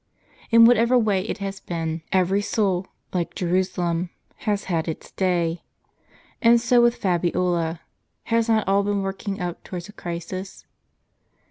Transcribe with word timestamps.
In 0.49 0.65
whatever 0.65 0.97
way 0.97 1.21
it 1.21 1.37
has 1.45 1.59
been, 1.59 2.01
every 2.11 2.41
soul, 2.41 2.87
like 3.13 3.35
Jerusalem,* 3.35 4.09
has 4.49 4.63
had 4.63 4.87
its 4.87 5.11
day. 5.11 5.61
And 6.41 6.59
so 6.59 6.81
with 6.81 6.95
Fabiola, 6.95 7.81
has 8.23 8.49
not 8.49 8.67
all 8.67 8.81
been 8.81 9.03
working 9.03 9.39
up 9.39 9.63
towards 9.63 9.89
a 9.89 9.93
crisis 9.93 10.65